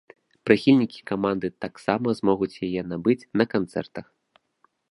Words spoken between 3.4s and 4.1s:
на канцэртах.